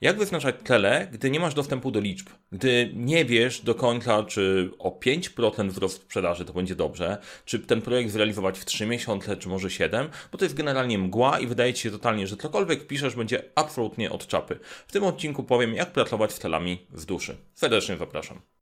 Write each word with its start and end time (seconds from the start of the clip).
Jak 0.00 0.18
wyznaczać 0.18 0.56
tlele, 0.64 1.08
gdy 1.12 1.30
nie 1.30 1.40
masz 1.40 1.54
dostępu 1.54 1.90
do 1.90 2.00
liczb? 2.00 2.26
Gdy 2.52 2.90
nie 2.94 3.24
wiesz 3.24 3.60
do 3.60 3.74
końca, 3.74 4.24
czy 4.24 4.70
o 4.78 4.90
5% 4.90 5.68
wzrost 5.68 5.96
sprzedaży 6.02 6.44
to 6.44 6.52
będzie 6.52 6.74
dobrze, 6.74 7.18
czy 7.44 7.58
ten 7.58 7.82
projekt 7.82 8.10
zrealizować 8.10 8.58
w 8.58 8.64
3 8.64 8.86
miesiące, 8.86 9.36
czy 9.36 9.48
może 9.48 9.70
7, 9.70 10.08
bo 10.32 10.38
to 10.38 10.44
jest 10.44 10.54
generalnie 10.54 10.98
mgła 10.98 11.40
i 11.40 11.46
wydaje 11.46 11.74
ci 11.74 11.82
się 11.82 11.90
totalnie, 11.90 12.26
że 12.26 12.36
cokolwiek 12.36 12.86
piszesz 12.86 13.14
będzie 13.16 13.42
absolutnie 13.54 14.10
od 14.10 14.26
czapy. 14.26 14.58
W 14.86 14.92
tym 14.92 15.04
odcinku 15.04 15.44
powiem, 15.44 15.74
jak 15.74 15.92
pracować 15.92 16.32
z 16.32 16.38
celami 16.38 16.86
w 16.90 17.04
duszy. 17.04 17.36
Serdecznie 17.54 17.96
zapraszam. 17.96 18.55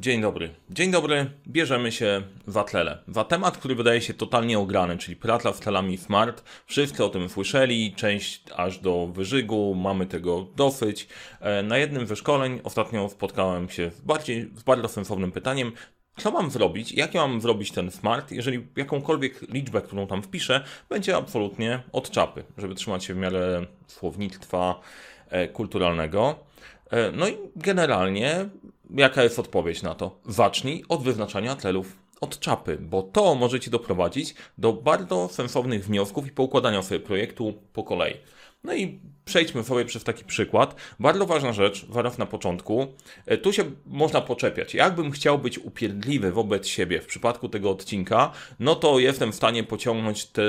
Dzień 0.00 0.20
dobry. 0.20 0.50
Dzień 0.70 0.90
dobry. 0.90 1.30
Bierzemy 1.48 1.92
się 1.92 2.22
w 2.46 2.56
Atlele. 2.56 2.98
Za 3.08 3.24
temat, 3.24 3.58
który 3.58 3.74
wydaje 3.74 4.00
się 4.00 4.14
totalnie 4.14 4.58
ograny, 4.58 4.98
czyli 4.98 5.16
praca 5.16 5.52
z 5.52 5.60
telami 5.60 5.98
smart. 5.98 6.44
Wszyscy 6.66 7.04
o 7.04 7.08
tym 7.08 7.28
słyszeli, 7.28 7.94
część 7.96 8.42
aż 8.56 8.78
do 8.78 9.06
wyżygu, 9.06 9.74
mamy 9.74 10.06
tego 10.06 10.46
dosyć. 10.56 11.08
E, 11.40 11.62
na 11.62 11.78
jednym 11.78 12.06
ze 12.06 12.16
szkoleń 12.16 12.60
ostatnio 12.64 13.08
spotkałem 13.08 13.68
się 13.68 13.90
z, 13.90 14.00
bardziej, 14.00 14.50
z 14.56 14.62
bardzo 14.62 14.88
sensownym 14.88 15.32
pytaniem, 15.32 15.72
co 16.16 16.30
mam 16.30 16.50
zrobić, 16.50 16.92
jak 16.92 17.14
ja 17.14 17.26
mam 17.26 17.40
zrobić 17.40 17.72
ten 17.72 17.90
smart, 17.90 18.32
jeżeli 18.32 18.66
jakąkolwiek 18.76 19.42
liczbę, 19.42 19.82
którą 19.82 20.06
tam 20.06 20.22
wpiszę, 20.22 20.64
będzie 20.88 21.16
absolutnie 21.16 21.82
od 21.92 22.10
czapy, 22.10 22.44
żeby 22.58 22.74
trzymać 22.74 23.04
się 23.04 23.14
w 23.14 23.16
miarę 23.16 23.66
słownictwa 23.86 24.80
e, 25.30 25.48
kulturalnego. 25.48 26.48
E, 26.90 27.12
no 27.12 27.28
i 27.28 27.36
generalnie, 27.56 28.48
jaka 28.94 29.22
jest 29.22 29.38
odpowiedź 29.38 29.82
na 29.82 29.94
to? 29.94 30.20
Zacznij 30.26 30.84
od 30.88 31.02
wyznaczania 31.02 31.56
celów 31.56 31.96
od 32.20 32.38
czapy, 32.40 32.78
bo 32.80 33.02
to 33.02 33.34
może 33.34 33.60
Ci 33.60 33.70
doprowadzić 33.70 34.34
do 34.58 34.72
bardzo 34.72 35.28
sensownych 35.28 35.84
wniosków 35.84 36.26
i 36.26 36.30
poukładania 36.30 36.82
sobie 36.82 37.00
projektu 37.00 37.54
po 37.72 37.82
kolei. 37.82 38.14
No 38.64 38.74
i 38.74 39.00
przejdźmy 39.24 39.64
sobie 39.64 39.84
przez 39.84 40.04
taki 40.04 40.24
przykład. 40.24 40.74
Bardzo 41.00 41.26
ważna 41.26 41.52
rzecz, 41.52 41.86
zaraz 41.92 42.18
na 42.18 42.26
początku. 42.26 42.86
E, 43.26 43.38
tu 43.38 43.52
się 43.52 43.64
można 43.86 44.20
poczepiać. 44.20 44.74
Jakbym 44.74 45.10
chciał 45.10 45.38
być 45.38 45.58
upierdliwy 45.58 46.32
wobec 46.32 46.66
siebie 46.66 47.00
w 47.00 47.06
przypadku 47.06 47.48
tego 47.48 47.70
odcinka, 47.70 48.32
no 48.60 48.74
to 48.74 48.98
jestem 48.98 49.32
w 49.32 49.34
stanie 49.34 49.64
pociągnąć 49.64 50.26
te 50.26 50.42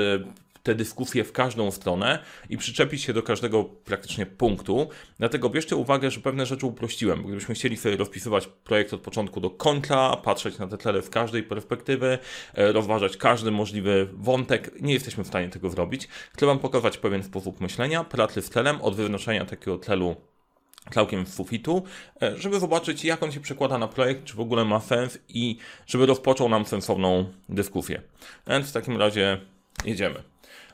te 0.62 0.74
dyskusje 0.74 1.24
w 1.24 1.32
każdą 1.32 1.70
stronę 1.70 2.18
i 2.48 2.56
przyczepić 2.56 3.02
się 3.02 3.12
do 3.12 3.22
każdego 3.22 3.64
praktycznie 3.64 4.26
punktu. 4.26 4.88
Dlatego 5.18 5.50
bierzcie 5.50 5.76
uwagę, 5.76 6.10
że 6.10 6.20
pewne 6.20 6.46
rzeczy 6.46 6.66
uprościłem. 6.66 7.22
Gdybyśmy 7.22 7.54
chcieli 7.54 7.76
sobie 7.76 7.96
rozpisywać 7.96 8.46
projekt 8.46 8.94
od 8.94 9.00
początku 9.00 9.40
do 9.40 9.50
końca, 9.50 10.16
patrzeć 10.16 10.58
na 10.58 10.66
te 10.66 10.78
tlele 10.78 11.02
z 11.02 11.10
każdej 11.10 11.42
perspektywy, 11.42 12.18
e, 12.54 12.72
rozważać 12.72 13.16
każdy 13.16 13.50
możliwy 13.50 14.08
wątek, 14.12 14.80
nie 14.80 14.94
jesteśmy 14.94 15.24
w 15.24 15.26
stanie 15.26 15.48
tego 15.48 15.70
zrobić. 15.70 16.08
Chcę 16.32 16.46
Wam 16.46 16.58
pokazać 16.58 16.98
pewien 16.98 17.22
sposób 17.22 17.60
myślenia, 17.60 18.04
pracy 18.04 18.42
z 18.42 18.50
tlelem, 18.50 18.82
od 18.82 18.96
wyznaczenia 18.96 19.44
takiego 19.44 19.78
tlelu 19.78 20.16
całkiem 20.90 21.26
z 21.26 21.34
sufitu, 21.34 21.82
e, 22.22 22.38
żeby 22.38 22.60
zobaczyć, 22.60 23.04
jak 23.04 23.22
on 23.22 23.32
się 23.32 23.40
przekłada 23.40 23.78
na 23.78 23.88
projekt, 23.88 24.24
czy 24.24 24.34
w 24.34 24.40
ogóle 24.40 24.64
ma 24.64 24.80
sens 24.80 25.18
i 25.28 25.56
żeby 25.86 26.06
rozpoczął 26.06 26.48
nam 26.48 26.66
sensowną 26.66 27.24
dyskusję. 27.48 28.02
Więc 28.46 28.70
w 28.70 28.72
takim 28.72 28.96
razie 28.96 29.40
jedziemy. 29.84 30.29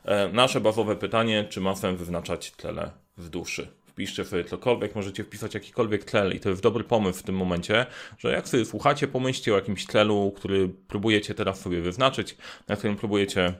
E, 0.06 0.28
nasze 0.28 0.60
bazowe 0.60 0.96
pytanie, 0.96 1.46
czy 1.48 1.60
ma 1.60 1.76
sens 1.76 1.98
wyznaczać 1.98 2.50
tlele 2.50 2.90
w 3.16 3.28
duszy? 3.28 3.68
Wpiszcie 3.86 4.24
sobie 4.24 4.44
cokolwiek, 4.44 4.94
możecie 4.94 5.24
wpisać 5.24 5.54
jakikolwiek 5.54 6.04
tlel 6.04 6.36
i 6.36 6.40
to 6.40 6.48
jest 6.48 6.62
dobry 6.62 6.84
pomysł 6.84 7.18
w 7.18 7.22
tym 7.22 7.36
momencie, 7.36 7.86
że 8.18 8.32
jak 8.32 8.48
sobie 8.48 8.64
słuchacie, 8.64 9.08
pomyślcie 9.08 9.52
o 9.52 9.56
jakimś 9.56 9.86
tlelu, 9.86 10.32
który 10.36 10.68
próbujecie 10.68 11.34
teraz 11.34 11.60
sobie 11.60 11.80
wyznaczyć, 11.80 12.36
na 12.68 12.76
którym 12.76 12.96
próbujecie 12.96 13.54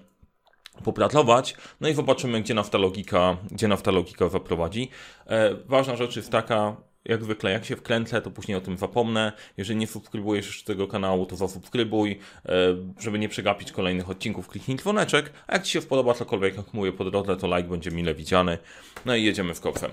popracować, 0.84 1.56
no 1.80 1.88
i 1.88 1.94
zobaczymy, 1.94 2.42
gdzie 2.42 2.55
nas 2.55 2.70
ta 2.70 2.78
logika, 2.78 3.36
gdzie 3.50 3.69
nas 3.69 3.83
ta 3.83 3.91
logika 3.91 4.28
zaprowadzi. 4.28 4.91
E, 5.27 5.55
ważna 5.55 5.97
rzecz 5.97 6.16
jest 6.16 6.31
taka, 6.31 6.76
jak 7.09 7.25
zwykle, 7.25 7.50
jak 7.50 7.65
się 7.65 7.77
wkręcę, 7.77 8.22
to 8.22 8.31
później 8.31 8.59
o 8.59 8.61
tym 8.61 8.78
zapomnę. 8.78 9.33
Jeżeli 9.56 9.78
nie 9.78 9.87
subskrybujesz 9.87 10.47
jeszcze 10.47 10.65
tego 10.65 10.89
kanału, 10.89 11.27
to 11.27 11.37
zasubskrybuj, 11.37 12.19
e, 12.47 12.53
żeby 12.99 13.19
nie 13.19 13.28
przegapić 13.28 13.72
kolejnych 13.72 14.11
odcinków. 14.11 14.49
Kliknij 14.49 14.77
dzwoneczek, 14.77 15.33
a 15.47 15.53
jak 15.53 15.62
Ci 15.62 15.72
się 15.72 15.83
podoba 15.83 16.15
cokolwiek, 16.15 16.56
jak 16.56 16.75
mówię 16.75 16.93
po 16.93 17.05
drodze, 17.05 17.37
to 17.37 17.56
like 17.56 17.69
będzie 17.69 17.91
mile 17.91 18.15
widziany. 18.15 18.59
No 19.05 19.16
i 19.16 19.25
jedziemy 19.25 19.55
w 19.55 19.61
koksem. 19.61 19.91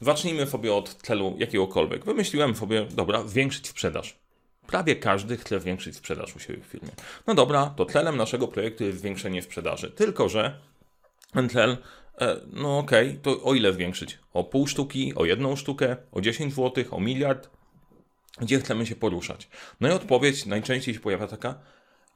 Zacznijmy 0.00 0.46
sobie 0.46 0.74
od 0.74 0.94
celu 0.94 1.36
jakiegokolwiek. 1.38 2.04
Wymyśliłem 2.04 2.56
sobie, 2.56 2.86
dobra, 2.90 3.22
zwiększyć 3.22 3.68
sprzedaż. 3.68 4.16
Prawie 4.66 4.96
każdy 4.96 5.36
chce 5.36 5.60
zwiększyć 5.60 5.96
sprzedaż 5.96 6.36
u 6.36 6.38
siebie 6.38 6.62
w 6.62 6.66
firmie. 6.66 6.90
No 7.26 7.34
dobra, 7.34 7.74
to 7.76 7.86
celem 7.86 8.16
naszego 8.16 8.48
projektu 8.48 8.84
jest 8.84 8.98
zwiększenie 8.98 9.42
sprzedaży. 9.42 9.90
Tylko, 9.90 10.28
że 10.28 10.60
ten 11.32 11.48
cel 11.48 11.76
no 12.52 12.78
okej, 12.78 13.08
okay, 13.08 13.20
to 13.22 13.42
o 13.42 13.54
ile 13.54 13.72
zwiększyć? 13.72 14.18
O 14.32 14.44
pół 14.44 14.66
sztuki, 14.66 15.14
o 15.14 15.24
jedną 15.24 15.56
sztukę, 15.56 15.96
o 16.12 16.20
10 16.20 16.54
zł, 16.54 16.84
o 16.90 17.00
miliard? 17.00 17.50
Gdzie 18.40 18.58
chcemy 18.58 18.86
się 18.86 18.96
poruszać? 18.96 19.48
No 19.80 19.88
i 19.88 19.92
odpowiedź 19.92 20.46
najczęściej 20.46 20.94
się 20.94 21.00
pojawia 21.00 21.26
taka, 21.26 21.58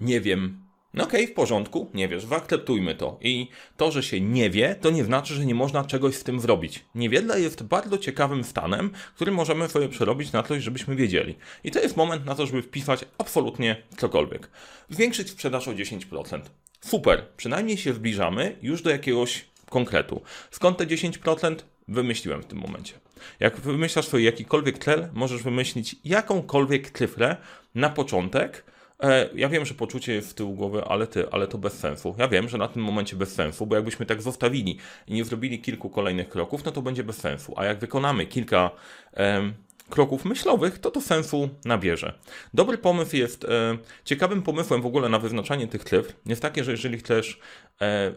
nie 0.00 0.20
wiem. 0.20 0.70
No 0.94 1.04
okej, 1.04 1.20
okay, 1.24 1.32
w 1.32 1.36
porządku, 1.36 1.90
nie 1.94 2.08
wiesz, 2.08 2.24
zaakceptujmy 2.24 2.94
to. 2.94 3.18
I 3.20 3.48
to, 3.76 3.92
że 3.92 4.02
się 4.02 4.20
nie 4.20 4.50
wie, 4.50 4.76
to 4.80 4.90
nie 4.90 5.04
znaczy, 5.04 5.34
że 5.34 5.46
nie 5.46 5.54
można 5.54 5.84
czegoś 5.84 6.14
z 6.14 6.24
tym 6.24 6.40
zrobić. 6.40 6.84
Niewiedla 6.94 7.38
jest 7.38 7.62
bardzo 7.62 7.98
ciekawym 7.98 8.44
stanem, 8.44 8.90
który 9.14 9.32
możemy 9.32 9.68
sobie 9.68 9.88
przerobić 9.88 10.32
na 10.32 10.42
coś, 10.42 10.62
żebyśmy 10.62 10.96
wiedzieli. 10.96 11.34
I 11.64 11.70
to 11.70 11.80
jest 11.80 11.96
moment 11.96 12.26
na 12.26 12.34
to, 12.34 12.46
żeby 12.46 12.62
wpisać 12.62 13.04
absolutnie 13.18 13.82
cokolwiek. 13.96 14.50
Zwiększyć 14.88 15.30
sprzedaż 15.30 15.68
o 15.68 15.72
10%. 15.72 16.40
Super, 16.80 17.26
przynajmniej 17.36 17.76
się 17.76 17.92
zbliżamy 17.92 18.56
już 18.62 18.82
do 18.82 18.90
jakiegoś 18.90 19.49
konkretu. 19.70 20.22
Skąd 20.50 20.78
te 20.78 20.86
10%? 20.86 21.56
Wymyśliłem 21.88 22.42
w 22.42 22.46
tym 22.46 22.58
momencie. 22.58 22.94
Jak 23.40 23.60
wymyślasz 23.60 24.08
sobie 24.08 24.24
jakikolwiek 24.24 24.78
tlel, 24.78 25.08
możesz 25.12 25.42
wymyślić 25.42 25.96
jakąkolwiek 26.04 26.90
cyfrę 26.90 27.36
na 27.74 27.90
początek. 27.90 28.64
E, 29.00 29.28
ja 29.34 29.48
wiem, 29.48 29.66
że 29.66 29.74
poczucie 29.74 30.14
jest 30.14 30.30
w 30.30 30.34
tyłu 30.34 30.54
głowy, 30.54 30.84
ale 30.84 31.06
ty, 31.06 31.30
ale 31.30 31.46
to 31.46 31.58
bez 31.58 31.78
sensu. 31.78 32.14
Ja 32.18 32.28
wiem, 32.28 32.48
że 32.48 32.58
na 32.58 32.68
tym 32.68 32.82
momencie 32.82 33.16
bez 33.16 33.34
sensu, 33.34 33.66
bo 33.66 33.76
jakbyśmy 33.76 34.06
tak 34.06 34.22
zostawili 34.22 34.78
i 35.06 35.14
nie 35.14 35.24
zrobili 35.24 35.60
kilku 35.60 35.90
kolejnych 35.90 36.28
kroków, 36.28 36.64
no 36.64 36.72
to 36.72 36.82
będzie 36.82 37.04
bez 37.04 37.16
sensu. 37.16 37.54
A 37.56 37.64
jak 37.64 37.78
wykonamy 37.78 38.26
kilka 38.26 38.70
kroków 39.90 40.24
myślowych, 40.24 40.78
to 40.78 40.90
to 40.90 41.00
sensu 41.00 41.48
nabierze. 41.64 42.18
Dobry 42.54 42.78
pomysł 42.78 43.16
jest, 43.16 43.44
e, 43.44 43.78
ciekawym 44.04 44.42
pomysłem 44.42 44.82
w 44.82 44.86
ogóle 44.86 45.08
na 45.08 45.18
wyznaczanie 45.18 45.68
tych 45.68 45.84
cyfr 45.84 46.12
jest 46.26 46.42
takie, 46.42 46.64
że 46.64 46.70
jeżeli 46.70 46.98
chcesz 46.98 47.38
e, 47.80 48.12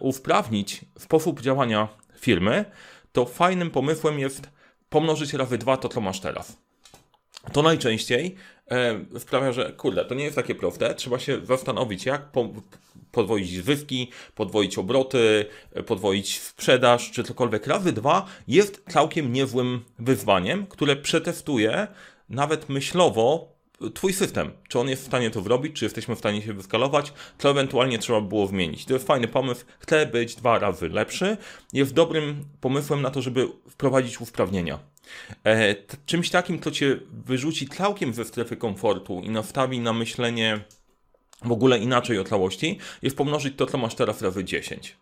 usprawnić 0.00 0.84
sposób 0.98 1.40
działania 1.40 1.88
firmy, 2.18 2.64
to 3.12 3.24
fajnym 3.24 3.70
pomysłem 3.70 4.18
jest 4.18 4.50
pomnożyć 4.88 5.32
razy 5.32 5.58
dwa 5.58 5.76
to, 5.76 5.88
co 5.88 6.00
masz 6.00 6.20
teraz. 6.20 6.56
To 7.52 7.62
najczęściej 7.62 8.34
e, 8.70 9.00
sprawia, 9.18 9.52
że 9.52 9.72
kurde, 9.72 10.04
to 10.04 10.14
nie 10.14 10.24
jest 10.24 10.36
takie 10.36 10.54
proste. 10.54 10.94
Trzeba 10.94 11.18
się 11.18 11.46
zastanowić, 11.46 12.06
jak 12.06 12.32
po, 12.32 12.48
podwoić 13.12 13.64
zyski, 13.64 14.10
podwoić 14.34 14.78
obroty, 14.78 15.46
e, 15.72 15.82
podwoić 15.82 16.40
sprzedaż, 16.40 17.10
czy 17.10 17.24
cokolwiek. 17.24 17.66
Razy 17.66 17.92
dwa 17.92 18.26
jest 18.48 18.84
całkiem 18.88 19.32
niezłym 19.32 19.84
wyzwaniem, 19.98 20.66
które 20.66 20.96
przetestuje 20.96 21.86
nawet 22.28 22.68
myślowo 22.68 23.55
Twój 23.94 24.12
system, 24.12 24.50
czy 24.68 24.78
on 24.78 24.88
jest 24.88 25.02
w 25.02 25.06
stanie 25.06 25.30
to 25.30 25.42
zrobić, 25.42 25.76
czy 25.76 25.84
jesteśmy 25.84 26.16
w 26.16 26.18
stanie 26.18 26.42
się 26.42 26.52
wyskalować, 26.52 27.12
co 27.38 27.50
ewentualnie 27.50 27.98
trzeba 27.98 28.20
było 28.20 28.46
zmienić. 28.46 28.84
To 28.84 28.94
jest 28.94 29.06
fajny 29.06 29.28
pomysł, 29.28 29.64
chcę 29.78 30.06
być 30.06 30.34
dwa 30.34 30.58
razy 30.58 30.88
lepszy, 30.88 31.36
jest 31.72 31.94
dobrym 31.94 32.44
pomysłem 32.60 33.02
na 33.02 33.10
to, 33.10 33.22
żeby 33.22 33.48
wprowadzić 33.70 34.20
usprawnienia. 34.20 34.78
E, 35.44 35.74
czymś 36.06 36.30
takim, 36.30 36.60
co 36.60 36.70
cię 36.70 36.98
wyrzuci 37.10 37.68
całkiem 37.68 38.14
ze 38.14 38.24
strefy 38.24 38.56
komfortu 38.56 39.20
i 39.24 39.30
nastawi 39.30 39.80
na 39.80 39.92
myślenie 39.92 40.60
w 41.44 41.52
ogóle 41.52 41.78
inaczej 41.78 42.18
o 42.18 42.24
całości, 42.24 42.78
jest 43.02 43.16
pomnożyć 43.16 43.56
to, 43.56 43.66
co 43.66 43.78
masz 43.78 43.94
teraz 43.94 44.22
razy 44.22 44.44
10. 44.44 44.96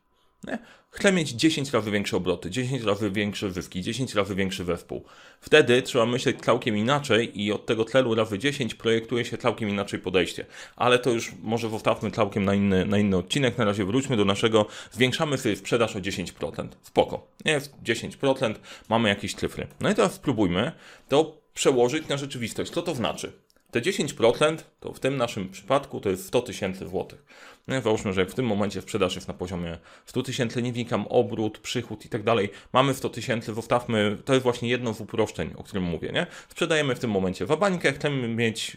Nie? 0.47 0.59
Chcę 0.91 1.13
mieć 1.13 1.31
10 1.31 1.73
razy 1.73 1.91
większe 1.91 2.17
obroty, 2.17 2.51
10 2.51 2.83
razy 2.83 3.11
większe 3.11 3.51
zyski, 3.51 3.83
10 3.83 4.15
razy 4.15 4.35
większy 4.35 4.65
zespół. 4.65 5.05
Wtedy 5.41 5.83
trzeba 5.83 6.07
myśleć 6.07 6.41
całkiem 6.41 6.77
inaczej 6.77 7.43
i 7.43 7.53
od 7.53 7.67
tego 7.67 7.85
tlenu 7.85 8.15
razy 8.15 8.39
10 8.39 8.75
projektuje 8.75 9.25
się 9.25 9.39
całkiem 9.39 9.69
inaczej 9.69 10.01
podejście. 10.01 10.47
Ale 10.77 10.99
to 10.99 11.11
już 11.11 11.33
może 11.43 11.71
zostawmy 11.71 12.11
całkiem 12.11 12.45
na 12.45 12.55
inny, 12.55 12.87
na 12.87 12.99
inny 12.99 13.17
odcinek. 13.17 13.59
Na 13.59 13.65
razie 13.65 13.85
wróćmy 13.85 14.17
do 14.17 14.25
naszego, 14.25 14.67
zwiększamy 14.93 15.39
sobie 15.39 15.57
sprzedaż 15.57 15.97
o 15.97 15.99
10%. 15.99 16.69
Spoko. 16.83 17.27
Jest 17.45 17.75
10%, 17.85 18.55
mamy 18.89 19.09
jakieś 19.09 19.35
cyfry. 19.35 19.67
No 19.81 19.91
i 19.91 19.95
teraz 19.95 20.13
spróbujmy 20.13 20.73
to 21.09 21.43
przełożyć 21.55 22.09
na 22.09 22.17
rzeczywistość. 22.17 22.71
Co 22.71 22.83
to 22.83 22.95
znaczy? 22.95 23.33
Te 23.71 23.81
10% 23.81 24.57
to 24.81 24.93
w 24.93 25.01
tym 25.01 25.17
naszym 25.17 25.49
przypadku 25.49 26.01
to 26.01 26.11
jest 26.11 26.27
100 26.27 26.43
tysięcy 26.43 26.89
złotych. 26.89 27.25
No, 27.69 27.81
załóżmy, 27.81 28.13
że 28.13 28.27
w 28.27 28.35
tym 28.35 28.47
momencie 28.47 28.83
sprzedaż 28.83 29.15
jest 29.15 29.29
na 29.29 29.35
poziomie 29.35 29.79
100 30.07 30.23
tysięcy, 30.23 30.63
nie 30.63 30.73
wnikam, 30.73 31.07
obrót, 31.07 31.59
przychód 31.59 32.05
i 32.05 32.09
tak 32.09 32.23
dalej. 32.23 32.51
Mamy 32.73 32.95
100 32.95 33.09
tysięcy, 33.11 33.55
zostawmy, 33.55 34.19
to 34.25 34.33
jest 34.33 34.43
właśnie 34.43 34.69
jedno 34.69 34.95
z 34.95 35.01
uproszczeń, 35.01 35.51
o 35.57 35.63
którym 35.63 35.85
mówię, 35.85 36.13
nie? 36.13 36.27
Sprzedajemy 36.49 36.95
w 36.95 36.99
tym 36.99 37.11
momencie 37.11 37.47
wabańkę, 37.47 37.93
chcemy 37.93 38.29
mieć 38.29 38.77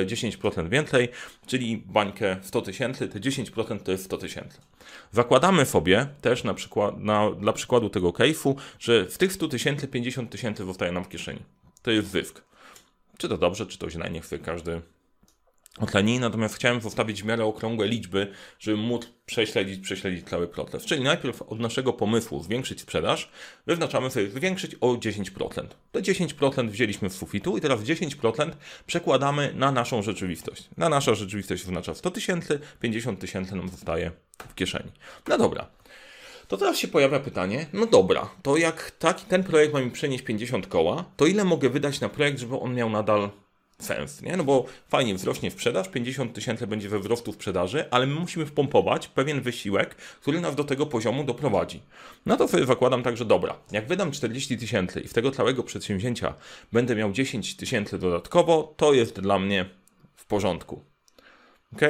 e, 0.00 0.06
10% 0.06 0.68
więcej, 0.68 1.08
czyli 1.46 1.76
bańkę 1.86 2.36
100 2.42 2.62
tysięcy, 2.62 3.08
te 3.08 3.20
10% 3.20 3.80
to 3.80 3.92
jest 3.92 4.04
100 4.04 4.18
tysięcy. 4.18 4.60
Zakładamy 5.12 5.66
sobie 5.66 6.06
też 6.20 6.44
na 6.44 6.54
przykład, 6.54 6.98
na, 6.98 7.30
dla 7.30 7.52
przykładu 7.52 7.90
tego 7.90 8.10
case'u, 8.10 8.54
że 8.78 9.06
w 9.06 9.18
tych 9.18 9.32
100 9.32 9.48
tysięcy 9.48 9.88
50 9.88 10.30
tysięcy 10.30 10.64
zostaje 10.64 10.92
nam 10.92 11.04
w 11.04 11.08
kieszeni. 11.08 11.42
To 11.82 11.90
jest 11.90 12.10
zysk. 12.10 12.42
Czy 13.18 13.28
to 13.28 13.38
dobrze, 13.38 13.66
czy 13.66 13.78
to 13.78 13.90
źle, 13.90 14.10
niech 14.10 14.26
sobie 14.26 14.42
każdy 14.44 14.82
oceni. 15.78 16.20
Natomiast 16.20 16.54
chciałem 16.54 16.80
zostawić 16.80 17.22
w 17.22 17.26
miarę 17.26 17.44
okrągłe 17.44 17.88
liczby, 17.88 18.32
żeby 18.58 18.76
móc 18.76 19.08
prześledzić, 19.26 19.80
prześledzić 19.80 20.28
cały 20.28 20.48
proces. 20.48 20.84
Czyli 20.84 21.04
najpierw 21.04 21.42
od 21.42 21.60
naszego 21.60 21.92
pomysłu 21.92 22.42
zwiększyć 22.42 22.80
sprzedaż, 22.80 23.30
wyznaczamy 23.66 24.10
sobie 24.10 24.30
zwiększyć 24.30 24.74
o 24.80 24.86
10%. 24.86 25.66
Te 25.92 26.02
10% 26.02 26.68
wzięliśmy 26.68 27.10
z 27.10 27.16
sufitu 27.16 27.56
i 27.56 27.60
teraz 27.60 27.80
10% 27.80 28.50
przekładamy 28.86 29.52
na 29.56 29.72
naszą 29.72 30.02
rzeczywistość. 30.02 30.68
Na 30.76 30.88
nasza 30.88 31.14
rzeczywistość 31.14 31.62
oznacza 31.62 31.94
100 31.94 32.10
tysięcy, 32.10 32.60
50 32.80 33.20
tysięcy 33.20 33.56
nam 33.56 33.68
zostaje 33.68 34.10
w 34.48 34.54
kieszeni. 34.54 34.90
No 35.28 35.38
dobra. 35.38 35.66
To 36.48 36.56
teraz 36.56 36.78
się 36.78 36.88
pojawia 36.88 37.20
pytanie, 37.20 37.66
no 37.72 37.86
dobra, 37.86 38.30
to 38.42 38.56
jak 38.56 38.90
taki 38.90 39.24
ten 39.24 39.44
projekt 39.44 39.74
ma 39.74 39.80
mi 39.80 39.90
przenieść 39.90 40.24
50 40.24 40.66
koła, 40.66 41.04
to 41.16 41.26
ile 41.26 41.44
mogę 41.44 41.68
wydać 41.68 42.00
na 42.00 42.08
projekt, 42.08 42.38
żeby 42.38 42.58
on 42.58 42.74
miał 42.74 42.90
nadal 42.90 43.30
sens, 43.82 44.22
nie? 44.22 44.36
No 44.36 44.44
bo 44.44 44.64
fajnie 44.88 45.14
wzrośnie 45.14 45.50
sprzedaż, 45.50 45.88
50 45.88 46.34
tysięcy 46.34 46.66
będzie 46.66 46.88
we 46.88 46.98
wzrostu 46.98 47.32
sprzedaży, 47.32 47.84
ale 47.90 48.06
my 48.06 48.14
musimy 48.14 48.46
wpompować 48.46 49.08
pewien 49.08 49.40
wysiłek, 49.40 49.94
który 49.94 50.40
nas 50.40 50.54
do 50.54 50.64
tego 50.64 50.86
poziomu 50.86 51.24
doprowadzi. 51.24 51.82
No 52.26 52.36
to 52.36 52.48
sobie 52.48 52.66
zakładam 52.66 53.02
tak, 53.02 53.16
że 53.16 53.24
dobra, 53.24 53.56
jak 53.72 53.86
wydam 53.86 54.10
40 54.10 54.58
tysięcy 54.58 55.00
i 55.00 55.08
w 55.08 55.12
tego 55.12 55.30
całego 55.30 55.62
przedsięwzięcia 55.62 56.34
będę 56.72 56.96
miał 56.96 57.12
10 57.12 57.56
tysięcy 57.56 57.98
dodatkowo, 57.98 58.74
to 58.76 58.92
jest 58.92 59.20
dla 59.20 59.38
mnie 59.38 59.66
w 60.16 60.26
porządku. 60.26 60.82
Ok? 61.72 61.80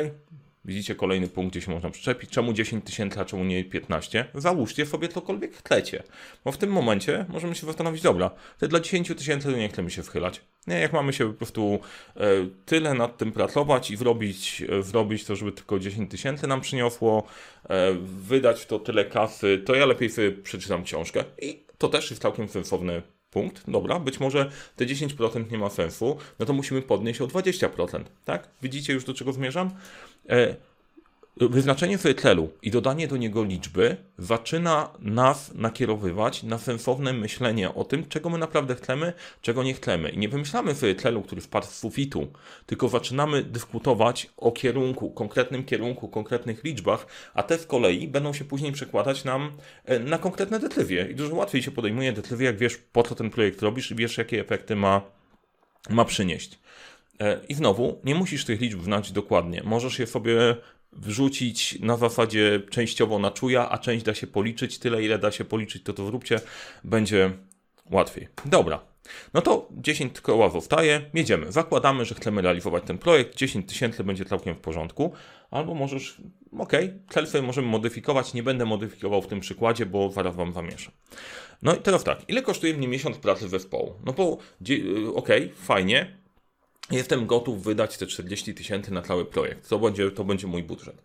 Widzicie 0.65 0.95
kolejny 0.95 1.29
punkt, 1.29 1.53
gdzie 1.53 1.61
się 1.61 1.73
można 1.73 1.91
przyczepić. 1.91 2.31
Czemu 2.31 2.53
10 2.53 2.85
tysięcy, 2.85 3.21
a 3.21 3.25
czemu 3.25 3.45
nie 3.45 3.65
15? 3.65 4.25
Załóżcie 4.35 4.87
sobie 4.87 5.09
cokolwiek 5.09 5.57
chcecie. 5.57 6.03
Bo 6.45 6.53
w 6.53 6.59
tym 6.59 6.71
momencie 6.71 7.27
możemy 7.29 7.55
się 7.55 7.67
zastanowić, 7.67 8.03
dobra, 8.03 8.31
te 8.59 8.69
dla 8.69 8.81
10 8.81 9.09
tysięcy 9.09 9.49
nie 9.49 9.69
chcemy 9.69 9.91
się 9.91 10.03
wchylać. 10.03 10.41
Nie, 10.67 10.81
jak 10.81 10.93
mamy 10.93 11.13
się 11.13 11.27
po 11.27 11.33
prostu 11.33 11.79
e, 12.17 12.21
tyle 12.65 12.95
nad 12.95 13.19
tym 13.19 13.33
pracować 13.33 13.91
i 13.91 13.97
zrobić, 13.97 14.63
e, 14.79 14.83
zrobić 14.83 15.25
to, 15.25 15.37
żeby 15.37 15.53
tylko 15.53 15.79
10 15.79 16.11
tysięcy 16.11 16.47
nam 16.47 16.61
przyniosło, 16.61 17.27
e, 17.69 17.93
wydać 18.03 18.67
to 18.67 18.79
tyle 18.79 19.05
kasy, 19.05 19.63
to 19.67 19.75
ja 19.75 19.87
lepiej 19.87 20.11
sobie 20.11 20.33
przeczytam 20.33 20.85
książkę. 20.85 21.25
I 21.39 21.63
to 21.79 21.89
też 21.89 22.11
jest 22.11 22.23
całkiem 22.23 22.49
sensowny 22.49 23.03
punkt, 23.33 23.71
dobra, 23.71 23.99
być 23.99 24.21
może 24.21 24.51
te 24.77 24.87
10% 24.87 25.51
nie 25.51 25.59
ma 25.59 25.71
sensu, 25.71 26.17
no 26.39 26.47
to 26.47 26.53
musimy 26.53 26.83
podnieść 26.83 27.21
o 27.21 27.27
20%, 27.27 28.05
tak? 28.25 28.49
Widzicie 28.63 28.93
już 28.93 29.05
do 29.05 29.15
czego 29.15 29.33
zmierzam? 29.33 29.71
E, 30.29 30.57
wyznaczenie 31.37 31.99
sobie 31.99 32.15
celu 32.15 32.51
i 32.63 32.71
dodanie 32.71 33.09
do 33.09 33.17
niego 33.17 33.45
liczby 33.45 33.97
zaczyna 34.19 34.91
nas 34.99 35.55
nakierowywać 35.55 36.43
na 36.43 36.59
sensowne 36.59 37.13
myślenie 37.13 37.75
o 37.75 37.85
tym, 37.85 38.09
czego 38.09 38.31
my 38.31 38.39
naprawdę 38.39 38.75
chcemy, 38.75 39.13
czego 39.41 39.63
nie 39.63 39.75
chcemy. 39.75 40.11
I 40.11 40.19
nie 40.19 40.29
wymyślamy 40.29 40.75
sobie 40.75 40.95
celu, 40.95 41.23
który 41.23 41.41
wpadł 41.41 41.67
z 41.67 41.79
sufitu, 41.79 42.33
tylko 42.67 42.89
zaczynamy 42.89 43.43
dyskutować 43.43 44.31
o 44.37 44.53
kierunku, 44.53 45.11
konkretnym 45.11 45.65
kierunku, 45.65 46.09
konkretnych 46.09 46.65
liczbach, 46.65 47.07
a 47.35 47.43
te 47.43 47.59
z 47.59 47.67
kolei 47.67 48.09
będą 48.09 48.33
się 48.33 48.45
później 48.45 48.73
przekładać 48.73 49.25
nam 49.25 49.53
e, 49.85 49.99
na 49.99 50.19
konkretne 50.19 50.59
decyzje. 50.59 51.09
I 51.11 51.15
dużo 51.15 51.35
łatwiej 51.35 51.63
się 51.63 51.71
podejmuje 51.71 52.13
decyzję, 52.13 52.47
jak 52.47 52.59
wiesz, 52.59 52.77
po 52.77 53.03
co 53.03 53.15
ten 53.15 53.31
projekt 53.31 53.63
robisz 53.63 53.91
i 53.91 53.95
wiesz, 53.95 54.19
jakie 54.19 54.41
efekty 54.41 54.77
ma, 54.77 55.03
ma 55.91 56.05
przynieść. 56.05 56.59
E, 57.21 57.41
I 57.49 57.55
znowu, 57.55 58.01
nie 58.05 58.15
musisz 58.15 58.45
tych 58.45 58.61
liczb 58.61 58.83
znać 58.83 59.13
dokładnie. 59.13 59.63
Możesz 59.65 59.99
je 59.99 60.07
sobie 60.07 60.57
wrzucić 60.93 61.81
na 61.81 61.97
zasadzie 61.97 62.63
częściowo 62.71 63.19
na 63.19 63.31
czuja, 63.31 63.69
a 63.69 63.79
część 63.79 64.05
da 64.05 64.15
się 64.15 64.27
policzyć. 64.27 64.79
Tyle, 64.79 65.03
ile 65.03 65.19
da 65.19 65.31
się 65.31 65.45
policzyć, 65.45 65.83
to 65.83 65.93
to 65.93 66.07
zróbcie. 66.07 66.41
Będzie 66.85 67.31
łatwiej. 67.91 68.29
Dobra. 68.45 68.93
No 69.35 69.43
to 69.43 69.69
10 69.71 70.21
koła 70.21 70.51
zostaje, 70.51 71.11
jedziemy. 71.15 71.53
Zakładamy, 71.53 72.05
że 72.05 72.15
chcemy 72.15 72.43
realizować 72.43 72.85
ten 72.87 72.99
projekt. 72.99 73.37
10 73.37 73.69
tysięcy 73.69 74.05
będzie 74.05 74.25
całkiem 74.25 74.55
w 74.55 74.59
porządku. 74.59 75.13
Albo 75.51 75.75
możesz, 75.75 76.17
ok, 76.59 76.73
cel 77.11 77.27
sobie 77.27 77.47
możemy 77.47 77.69
modyfikować. 77.69 78.35
Nie 78.35 78.43
będę 78.43 78.65
modyfikował 78.65 79.23
w 79.23 79.27
tym 79.27 79.41
przykładzie, 79.41 79.87
bo 79.87 80.11
zaraz 80.11 80.37
wam 80.37 80.53
zamieszę. 80.53 80.91
No 81.63 81.75
i 81.75 81.79
teraz 81.79 82.05
tak, 82.05 82.19
ile 82.29 82.43
kosztuje 82.43 82.75
mnie 82.75 82.89
miesiąc 82.89 83.19
pracy 83.19 83.49
zespołu? 83.49 83.95
No 84.05 84.13
bo, 84.13 84.39
ok, 85.15 85.29
fajnie, 85.55 86.17
Jestem 86.91 87.27
gotów 87.27 87.65
wydać 87.65 87.99
te 87.99 88.07
40 88.07 88.55
tysięcy 88.55 88.93
na 88.93 89.03
cały 89.03 89.25
projekt. 89.25 89.69
To 89.69 89.79
będzie, 89.79 90.11
to 90.11 90.25
będzie 90.25 90.47
mój 90.47 90.63
budżet. 90.63 91.03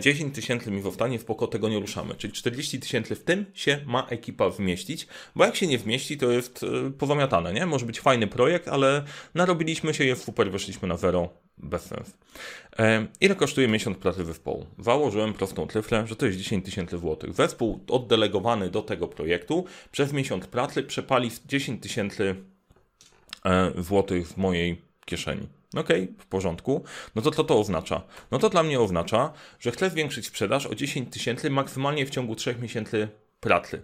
10 0.00 0.30
e, 0.30 0.34
tysięcy 0.34 0.70
mi 0.70 0.82
zostanie, 0.82 1.18
spoko, 1.18 1.46
tego 1.46 1.68
nie 1.68 1.80
ruszamy. 1.80 2.14
Czyli 2.14 2.32
40 2.32 2.80
tysięcy 2.80 3.14
w 3.14 3.24
tym 3.24 3.46
się 3.54 3.80
ma 3.86 4.06
ekipa 4.06 4.50
wmieścić, 4.50 5.06
bo 5.36 5.44
jak 5.44 5.56
się 5.56 5.66
nie 5.66 5.78
wmieści, 5.78 6.18
to 6.18 6.30
jest 6.30 6.62
e, 6.62 6.90
pozamiatane, 6.90 7.52
nie? 7.52 7.66
Może 7.66 7.86
być 7.86 8.00
fajny 8.00 8.26
projekt, 8.26 8.68
ale 8.68 9.04
narobiliśmy 9.34 9.94
się, 9.94 10.04
jest 10.04 10.24
super, 10.24 10.50
weszliśmy 10.50 10.88
na 10.88 10.96
zero, 10.96 11.28
bez 11.58 11.82
sensu. 11.82 12.12
E, 12.78 13.06
ile 13.20 13.34
kosztuje 13.34 13.68
miesiąc 13.68 13.98
pracy 13.98 14.24
zespołu? 14.24 14.66
Założyłem 14.78 15.32
prostą 15.32 15.66
cyfrę, 15.66 16.06
że 16.06 16.16
to 16.16 16.26
jest 16.26 16.38
10 16.38 16.64
tysięcy 16.64 16.98
złotych. 16.98 17.34
Zespół 17.34 17.80
oddelegowany 17.88 18.70
do 18.70 18.82
tego 18.82 19.08
projektu 19.08 19.64
przez 19.92 20.12
miesiąc 20.12 20.46
pracy 20.46 20.82
przepali 20.82 21.30
10 21.46 21.82
tysięcy 21.82 22.34
złotych 23.78 24.28
w 24.28 24.36
mojej 24.36 24.87
kieszeni. 25.08 25.48
Okej, 25.76 26.02
okay, 26.02 26.14
w 26.18 26.26
porządku. 26.26 26.84
No 27.14 27.22
to 27.22 27.30
co 27.30 27.44
to 27.44 27.60
oznacza? 27.60 28.02
No 28.30 28.38
to 28.38 28.50
dla 28.50 28.62
mnie 28.62 28.80
oznacza, 28.80 29.32
że 29.60 29.70
chcę 29.70 29.90
zwiększyć 29.90 30.26
sprzedaż 30.26 30.66
o 30.66 30.74
10 30.74 31.12
tysięcy 31.12 31.50
maksymalnie 31.50 32.06
w 32.06 32.10
ciągu 32.10 32.34
3 32.34 32.56
miesięcy 32.60 33.08
pracy. 33.40 33.82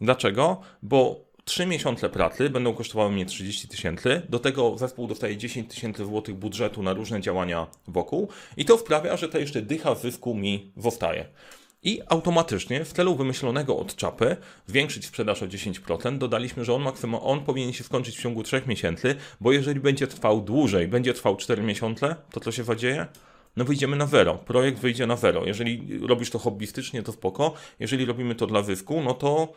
Dlaczego? 0.00 0.60
Bo 0.82 1.26
3 1.44 1.66
miesiące 1.66 2.08
pracy 2.08 2.50
będą 2.50 2.74
kosztowały 2.74 3.12
mnie 3.12 3.26
30 3.26 3.68
tysięcy, 3.68 4.22
do 4.28 4.38
tego 4.38 4.78
zespół 4.78 5.06
dostaje 5.06 5.36
10 5.36 5.70
tysięcy 5.70 6.04
złotych 6.04 6.34
budżetu 6.34 6.82
na 6.82 6.92
różne 6.92 7.20
działania 7.20 7.66
wokół 7.88 8.28
i 8.56 8.64
to 8.64 8.78
sprawia, 8.78 9.16
że 9.16 9.28
to 9.28 9.38
jeszcze 9.38 9.62
dycha 9.62 9.94
zysku 9.94 10.34
mi 10.34 10.72
zostaje. 10.76 11.26
I 11.86 12.02
automatycznie 12.08 12.84
w 12.84 12.92
celu 12.92 13.16
wymyślonego 13.16 13.78
od 13.78 13.96
czapy 13.96 14.36
zwiększyć 14.66 15.06
sprzedaż 15.06 15.42
o 15.42 15.46
10%, 15.46 16.18
dodaliśmy, 16.18 16.64
że 16.64 16.74
on, 16.74 16.84
on 17.20 17.40
powinien 17.40 17.72
się 17.72 17.84
skończyć 17.84 18.18
w 18.18 18.22
ciągu 18.22 18.42
3 18.42 18.62
miesięcy, 18.66 19.14
bo 19.40 19.52
jeżeli 19.52 19.80
będzie 19.80 20.06
trwał 20.06 20.40
dłużej, 20.40 20.88
będzie 20.88 21.14
trwał 21.14 21.36
4 21.36 21.62
miesiące, 21.62 22.16
to 22.30 22.40
co 22.40 22.52
się 22.52 22.64
zadzieje? 22.64 23.06
No 23.56 23.64
wyjdziemy 23.64 23.96
na 23.96 24.06
zero. 24.06 24.34
Projekt 24.34 24.78
wyjdzie 24.78 25.06
na 25.06 25.16
zero. 25.16 25.46
Jeżeli 25.46 25.98
robisz 26.06 26.30
to 26.30 26.38
hobbystycznie, 26.38 27.02
to 27.02 27.12
spoko. 27.12 27.54
Jeżeli 27.80 28.04
robimy 28.04 28.34
to 28.34 28.46
dla 28.46 28.62
zysku, 28.62 29.02
no 29.02 29.14
to 29.14 29.52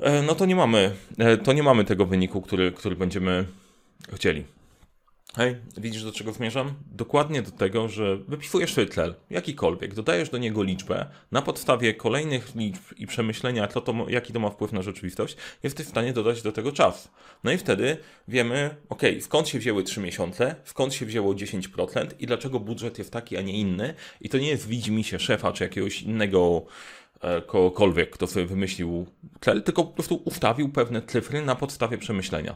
e, 0.00 0.22
no 0.22 0.34
to 0.34 0.46
nie 0.46 0.56
mamy, 0.56 0.92
e, 1.18 1.36
to 1.36 1.52
nie 1.52 1.62
mamy 1.62 1.84
tego 1.84 2.06
wyniku, 2.06 2.40
który, 2.42 2.72
który 2.72 2.96
będziemy 2.96 3.44
chcieli. 4.14 4.44
Hej, 5.36 5.56
widzisz 5.76 6.04
do 6.04 6.12
czego 6.12 6.32
zmierzam? 6.32 6.74
Dokładnie 6.92 7.42
do 7.42 7.50
tego, 7.50 7.88
że 7.88 8.16
wypisujesz 8.16 8.74
sobie 8.74 8.86
jakikolwiek, 9.30 9.94
dodajesz 9.94 10.30
do 10.30 10.38
niego 10.38 10.62
liczbę, 10.62 11.06
na 11.32 11.42
podstawie 11.42 11.94
kolejnych 11.94 12.54
liczb 12.54 12.82
i 12.96 13.06
przemyślenia, 13.06 13.68
co 13.68 13.80
to, 13.80 13.94
jaki 14.08 14.32
to 14.32 14.40
ma 14.40 14.50
wpływ 14.50 14.72
na 14.72 14.82
rzeczywistość, 14.82 15.36
jesteś 15.62 15.86
w 15.86 15.88
stanie 15.88 16.12
dodać 16.12 16.42
do 16.42 16.52
tego 16.52 16.72
czas. 16.72 17.10
No 17.44 17.52
i 17.52 17.58
wtedy 17.58 17.96
wiemy, 18.28 18.76
ok, 18.88 19.02
skąd 19.20 19.48
się 19.48 19.58
wzięły 19.58 19.84
3 19.84 20.00
miesiące, 20.00 20.54
skąd 20.64 20.94
się 20.94 21.06
wzięło 21.06 21.34
10% 21.34 22.06
i 22.18 22.26
dlaczego 22.26 22.60
budżet 22.60 22.98
jest 22.98 23.12
taki, 23.12 23.36
a 23.36 23.40
nie 23.40 23.52
inny. 23.52 23.94
I 24.20 24.28
to 24.28 24.38
nie 24.38 24.48
jest 24.48 24.66
widzi 24.66 24.92
mi 24.92 25.04
się 25.04 25.18
szefa 25.18 25.52
czy 25.52 25.64
jakiegoś 25.64 26.02
innego 26.02 26.66
kogokolwiek, 27.46 28.10
kto 28.10 28.26
sobie 28.26 28.46
wymyślił 28.46 29.06
cel, 29.40 29.62
tylko 29.62 29.84
po 29.84 29.92
prostu 29.92 30.22
ustawił 30.24 30.68
pewne 30.68 31.02
cyfry 31.02 31.42
na 31.42 31.54
podstawie 31.54 31.98
przemyślenia. 31.98 32.54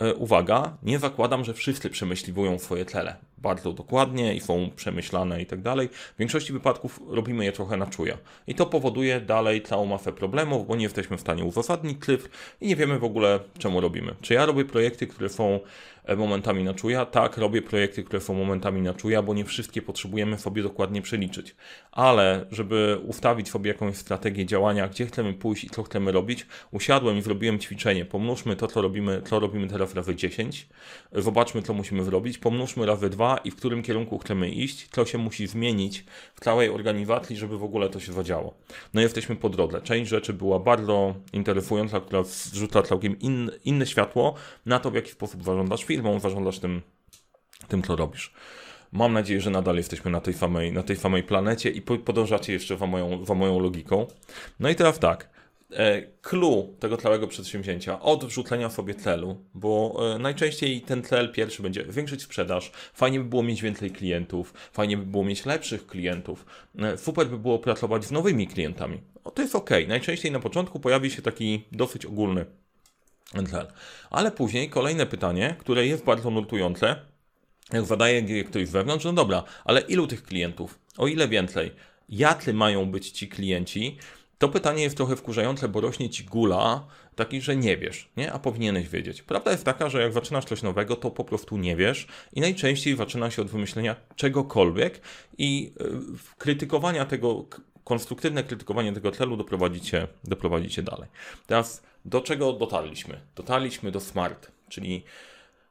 E, 0.00 0.14
uwaga, 0.14 0.76
nie 0.82 0.98
zakładam, 0.98 1.44
że 1.44 1.54
wszyscy 1.54 1.90
przemyśliwują 1.90 2.58
swoje 2.58 2.84
cele. 2.84 3.16
Bardzo 3.42 3.72
dokładnie 3.72 4.34
i 4.34 4.40
są 4.40 4.70
przemyślane 4.76 5.42
i 5.42 5.46
tak 5.46 5.62
dalej. 5.62 5.88
W 5.88 6.18
większości 6.18 6.52
wypadków 6.52 7.00
robimy 7.08 7.44
je 7.44 7.52
trochę 7.52 7.76
na 7.76 7.86
czuja. 7.86 8.18
I 8.46 8.54
to 8.54 8.66
powoduje 8.66 9.20
dalej 9.20 9.62
całą 9.62 9.86
masę 9.86 10.12
problemów, 10.12 10.66
bo 10.66 10.76
nie 10.76 10.82
jesteśmy 10.82 11.16
w 11.16 11.20
stanie 11.20 11.44
uzasadnić 11.44 12.04
cyfr 12.04 12.28
i 12.60 12.68
nie 12.68 12.76
wiemy 12.76 12.98
w 12.98 13.04
ogóle 13.04 13.40
czemu 13.58 13.80
robimy. 13.80 14.14
Czy 14.20 14.34
ja 14.34 14.46
robię 14.46 14.64
projekty, 14.64 15.06
które 15.06 15.28
są 15.28 15.60
E, 16.04 16.16
momentami 16.16 16.64
na 16.64 16.74
czuja. 16.74 17.06
Tak, 17.06 17.36
robię 17.36 17.62
projekty, 17.62 18.04
które 18.04 18.20
są 18.20 18.34
momentami 18.34 18.82
na 18.82 18.94
czuja, 18.94 19.22
bo 19.22 19.34
nie 19.34 19.44
wszystkie 19.44 19.82
potrzebujemy 19.82 20.38
sobie 20.38 20.62
dokładnie 20.62 21.02
przeliczyć. 21.02 21.54
Ale 21.92 22.46
żeby 22.50 22.98
ustawić 23.06 23.50
sobie 23.50 23.68
jakąś 23.68 23.96
strategię 23.96 24.46
działania, 24.46 24.88
gdzie 24.88 25.06
chcemy 25.06 25.34
pójść 25.34 25.64
i 25.64 25.70
co 25.70 25.82
chcemy 25.82 26.12
robić, 26.12 26.46
usiadłem 26.70 27.18
i 27.18 27.22
zrobiłem 27.22 27.58
ćwiczenie. 27.58 28.04
Pomnóżmy 28.04 28.56
to, 28.56 28.66
co 28.66 28.82
robimy, 28.82 29.22
co 29.24 29.40
robimy 29.40 29.68
teraz 29.68 29.94
razy 29.94 30.14
10. 30.14 30.68
Zobaczmy, 31.12 31.62
co 31.62 31.74
musimy 31.74 32.04
zrobić. 32.04 32.38
Pomnóżmy 32.38 32.86
razy 32.86 33.10
2 33.10 33.31
i 33.36 33.50
w 33.50 33.56
którym 33.56 33.82
kierunku 33.82 34.18
chcemy 34.18 34.50
iść, 34.50 34.88
co 34.90 35.06
się 35.06 35.18
musi 35.18 35.46
zmienić 35.46 36.04
w 36.34 36.40
całej 36.40 36.68
organizacji, 36.68 37.36
żeby 37.36 37.58
w 37.58 37.64
ogóle 37.64 37.88
to 37.88 38.00
się 38.00 38.12
zadziało. 38.12 38.54
No 38.94 39.00
i 39.00 39.04
jesteśmy 39.04 39.36
po 39.36 39.48
drodze. 39.48 39.82
Część 39.82 40.10
rzeczy 40.10 40.32
była 40.32 40.58
bardzo 40.58 41.14
interesująca, 41.32 42.00
która 42.00 42.22
zrzuca 42.24 42.82
całkiem 42.82 43.18
in, 43.18 43.50
inne 43.64 43.86
światło 43.86 44.34
na 44.66 44.78
to, 44.78 44.90
w 44.90 44.94
jaki 44.94 45.10
sposób 45.10 45.44
zarządzasz 45.44 45.84
firmą, 45.84 46.20
zarządzasz 46.20 46.58
tym, 46.58 46.82
tym 47.68 47.82
co 47.82 47.96
robisz. 47.96 48.32
Mam 48.92 49.12
nadzieję, 49.12 49.40
że 49.40 49.50
nadal 49.50 49.76
jesteśmy 49.76 50.10
na 50.10 50.20
tej 50.20 50.34
samej, 50.34 50.72
na 50.72 50.82
tej 50.82 50.96
samej 50.96 51.22
planecie 51.22 51.70
i 51.70 51.82
podążacie 51.82 52.52
jeszcze 52.52 52.76
za 52.76 52.86
moją, 52.86 53.24
za 53.24 53.34
moją 53.34 53.60
logiką. 53.60 54.06
No 54.60 54.68
i 54.68 54.74
teraz 54.74 54.98
tak. 54.98 55.31
E, 55.76 56.02
clue 56.22 56.76
tego 56.80 56.96
całego 56.96 57.26
przedsięwzięcia 57.26 58.00
od 58.00 58.24
wrzucenia 58.24 58.70
sobie 58.70 58.94
celu, 58.94 59.44
bo 59.54 60.00
e, 60.14 60.18
najczęściej 60.18 60.80
ten 60.80 61.02
cel 61.02 61.32
pierwszy 61.32 61.62
będzie 61.62 61.84
zwiększyć 61.88 62.22
sprzedaż, 62.22 62.72
fajnie 62.94 63.18
by 63.18 63.24
było 63.24 63.42
mieć 63.42 63.62
więcej 63.62 63.90
klientów, 63.90 64.54
fajnie 64.72 64.96
by 64.96 65.06
było 65.06 65.24
mieć 65.24 65.46
lepszych 65.46 65.86
klientów, 65.86 66.46
e, 66.78 66.98
super 66.98 67.26
by 67.26 67.38
było 67.38 67.58
pracować 67.58 68.04
z 68.04 68.10
nowymi 68.10 68.46
klientami. 68.46 69.00
O, 69.24 69.30
to 69.30 69.42
jest 69.42 69.54
ok. 69.54 69.70
Najczęściej 69.88 70.32
na 70.32 70.40
początku 70.40 70.80
pojawi 70.80 71.10
się 71.10 71.22
taki 71.22 71.64
dosyć 71.72 72.06
ogólny 72.06 72.46
cel. 73.50 73.66
Ale 74.10 74.30
później 74.30 74.70
kolejne 74.70 75.06
pytanie, 75.06 75.56
które 75.58 75.86
jest 75.86 76.04
bardzo 76.04 76.30
nurtujące, 76.30 76.96
jak 77.72 77.84
zadaje 77.84 78.44
ktoś 78.44 78.68
z 78.68 78.70
wewnątrz, 78.70 79.04
no 79.04 79.12
dobra, 79.12 79.44
ale 79.64 79.80
ilu 79.80 80.06
tych 80.06 80.22
klientów? 80.22 80.78
O 80.98 81.06
ile 81.06 81.28
więcej? 81.28 81.72
Jacy 82.08 82.54
mają 82.54 82.90
być 82.90 83.10
ci 83.10 83.28
klienci? 83.28 83.98
To 84.42 84.48
pytanie 84.48 84.82
jest 84.82 84.96
trochę 84.96 85.16
wkurzające, 85.16 85.68
bo 85.68 85.80
rośnie 85.80 86.10
ci 86.10 86.24
gula, 86.24 86.86
taki, 87.14 87.40
że 87.40 87.56
nie 87.56 87.76
wiesz, 87.76 88.08
nie? 88.16 88.32
a 88.32 88.38
powinieneś 88.38 88.88
wiedzieć. 88.88 89.22
Prawda 89.22 89.50
jest 89.50 89.64
taka, 89.64 89.88
że 89.88 90.02
jak 90.02 90.12
zaczynasz 90.12 90.44
coś 90.44 90.62
nowego, 90.62 90.96
to 90.96 91.10
po 91.10 91.24
prostu 91.24 91.56
nie 91.56 91.76
wiesz 91.76 92.06
i 92.32 92.40
najczęściej 92.40 92.96
zaczyna 92.96 93.30
się 93.30 93.42
od 93.42 93.50
wymyślenia 93.50 93.96
czegokolwiek 94.16 95.00
i 95.38 95.72
yy, 95.80 96.00
krytykowania 96.38 97.04
tego, 97.04 97.44
konstruktywne 97.84 98.44
krytykowanie 98.44 98.92
tego 98.92 99.12
celu 99.12 99.36
doprowadzi 99.36 99.80
cię, 99.80 100.06
doprowadzi 100.24 100.68
cię 100.68 100.82
dalej. 100.82 101.08
Teraz 101.46 101.82
do 102.04 102.20
czego 102.20 102.52
dotarliśmy? 102.52 103.20
Dotarliśmy 103.36 103.90
do 103.90 104.00
SMART, 104.00 104.52
czyli 104.68 105.04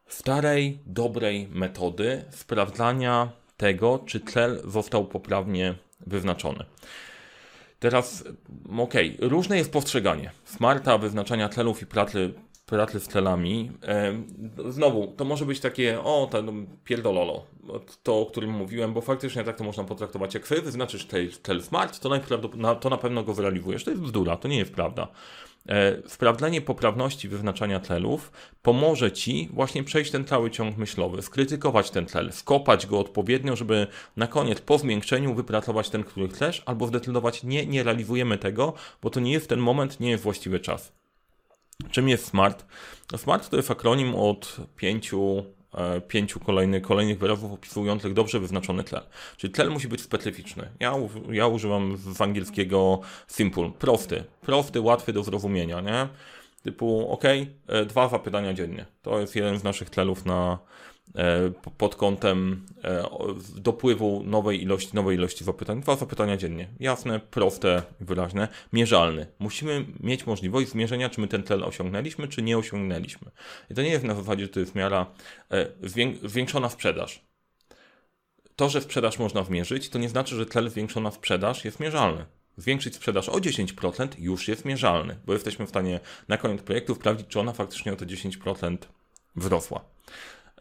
starej, 0.08 0.80
dobrej 0.86 1.48
metody 1.48 2.24
sprawdzania 2.30 3.32
tego, 3.58 4.04
czy 4.06 4.20
cel 4.20 4.62
został 4.66 5.06
poprawnie 5.06 5.76
wyznaczony. 6.08 6.66
Teraz, 7.82 8.24
okej, 8.78 9.16
okay, 9.16 9.30
różne 9.30 9.58
jest 9.58 9.72
postrzeganie 9.72 10.32
smarta, 10.46 10.98
wyznaczania 10.98 11.50
celów 11.50 11.82
i 11.82 11.86
pracy, 11.86 12.34
pracy 12.66 13.00
z 13.00 13.08
celami. 13.08 13.72
Znowu, 14.70 15.08
to 15.08 15.26
może 15.26 15.46
być 15.46 15.60
takie, 15.60 16.02
o, 16.04 16.28
ten 16.32 16.68
pierdololo, 16.84 17.46
to 18.04 18.20
o 18.22 18.26
którym 18.26 18.50
mówiłem, 18.50 18.94
bo 18.94 19.02
faktycznie 19.02 19.44
tak 19.44 19.58
to 19.58 19.64
można 19.64 19.84
potraktować. 19.84 20.34
Jak 20.34 20.48
sobie 20.48 20.62
wyznaczysz 20.62 21.08
cel 21.44 21.64
smart, 21.64 22.00
to, 22.00 22.10
to 22.76 22.90
na 22.90 22.98
pewno 22.98 23.24
go 23.24 23.34
wyrealizujesz. 23.34 23.84
To 23.84 23.92
jest 23.92 24.04
bzdura, 24.04 24.38
to 24.38 24.48
nie 24.48 24.58
jest 24.58 24.74
prawda. 24.74 25.08
E, 25.70 26.10
sprawdzenie 26.10 26.62
poprawności 26.62 27.28
wyznaczania 27.28 27.80
celów 27.80 28.32
pomoże 28.62 29.12
Ci 29.12 29.50
właśnie 29.54 29.84
przejść 29.84 30.12
ten 30.12 30.26
cały 30.26 30.52
ciąg 30.52 30.78
myślowy, 30.78 31.22
skrytykować 31.22 31.92
ten 31.92 32.08
cel, 32.08 32.34
skopać 32.34 32.88
go 32.88 33.00
odpowiednio, 33.00 33.56
żeby 33.56 33.88
na 34.18 34.28
koniec 34.28 34.62
po 34.62 34.78
zmiękczeniu 34.78 35.34
wypracować 35.34 35.90
ten, 35.90 36.04
który 36.04 36.28
chcesz, 36.28 36.64
albo 36.66 36.88
zdecydować 36.88 37.44
nie, 37.44 37.66
nie 37.66 37.84
realizujemy 37.84 38.38
tego, 38.38 38.74
bo 39.02 39.10
to 39.10 39.20
nie 39.20 39.32
jest 39.32 39.50
ten 39.50 39.60
moment, 39.60 40.00
nie 40.00 40.10
jest 40.10 40.24
właściwy 40.24 40.60
czas. 40.60 40.92
Czym 41.92 42.10
jest 42.10 42.28
SMART? 42.28 42.66
SMART 43.18 43.50
to 43.50 43.58
jest 43.58 43.72
akronim 43.72 44.16
od 44.16 44.58
pięciu 44.76 45.46
E, 45.46 45.61
pięciu 46.08 46.40
kolejnych, 46.40 46.84
kolejnych 46.84 47.20
wyrazów 47.20 47.52
opisujących 47.52 48.14
dobrze 48.14 48.40
wyznaczony 48.40 48.84
tlel. 48.84 49.04
Czyli 49.38 49.54
tlel 49.54 49.70
musi 49.70 49.88
być 49.88 50.02
specyficzny. 50.02 50.70
Ja, 50.80 50.94
ja 51.32 51.48
używam 51.48 51.98
z 51.98 52.22
angielskiego 52.22 53.00
simple, 53.28 53.72
prosty. 53.80 54.24
Prosty, 54.42 54.82
łatwy 54.82 55.14
do 55.14 55.24
zrozumienia, 55.24 55.82
nie? 55.82 56.08
Typu, 56.64 57.12
ok, 57.12 57.24
e, 57.26 57.86
dwa 57.86 58.10
zapytania 58.10 58.54
dziennie. 58.54 58.86
To 59.02 59.20
jest 59.20 59.36
jeden 59.36 59.60
z 59.60 59.64
naszych 59.64 59.90
tlelów 59.90 60.26
na, 60.26 60.60
E, 61.01 61.01
pod 61.78 61.96
kątem 61.96 62.66
e, 62.84 63.10
dopływu 63.56 64.24
nowej 64.24 64.62
ilości, 64.62 64.96
nowej 64.96 65.18
ilości 65.18 65.44
zapytań. 65.44 65.82
Dwa 65.82 65.96
zapytania 65.96 66.38
dziennie. 66.38 66.68
Jasne, 66.80 67.20
proste, 67.20 67.84
wyraźne, 68.00 68.48
mierzalne. 68.74 69.28
Musimy 69.40 69.86
mieć 70.00 70.26
możliwość 70.26 70.70
zmierzenia, 70.70 71.10
czy 71.10 71.22
my 71.22 71.28
ten 71.28 71.44
cel 71.44 71.64
osiągnęliśmy, 71.64 72.28
czy 72.28 72.42
nie 72.42 72.58
osiągnęliśmy. 72.58 73.32
I 73.70 73.74
to 73.74 73.82
nie 73.82 73.90
jest 73.90 74.04
na 74.04 74.16
zasadzie, 74.16 74.44
że 74.44 74.50
to 74.50 74.60
jest 74.60 74.76
miara 74.76 75.06
e, 75.52 75.68
zwiększona 76.24 76.70
sprzedaż. 76.70 77.22
To, 78.56 78.70
że 78.70 78.82
sprzedaż 78.82 79.20
można 79.20 79.44
zmierzyć, 79.44 79.90
to 79.90 80.00
nie 80.00 80.10
znaczy, 80.10 80.36
że 80.36 80.46
cel 80.46 80.70
zwiększona 80.70 81.12
sprzedaż 81.12 81.66
jest 81.66 81.80
mierzalny. 81.80 82.26
Zwiększyć 82.58 82.96
sprzedaż 82.96 83.30
o 83.30 83.38
10% 83.38 84.08
już 84.18 84.48
jest 84.48 84.66
mierzalny, 84.66 85.18
bo 85.26 85.34
jesteśmy 85.34 85.66
w 85.66 85.70
stanie 85.70 86.00
na 86.28 86.38
koniec 86.38 86.62
projektu 86.62 86.96
sprawdzić, 86.96 87.28
czy 87.28 87.40
ona 87.40 87.54
faktycznie 87.54 87.94
o 87.94 87.96
te 87.96 88.06
10% 88.06 88.78
wzrosła. 89.36 89.82